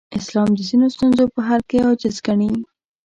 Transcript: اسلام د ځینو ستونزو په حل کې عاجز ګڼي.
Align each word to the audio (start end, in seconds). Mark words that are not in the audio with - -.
اسلام 0.19 0.49
د 0.55 0.59
ځینو 0.69 0.85
ستونزو 0.95 1.23
په 1.33 1.39
حل 1.47 1.61
کې 1.69 1.77
عاجز 1.85 2.15
ګڼي. 2.25 2.49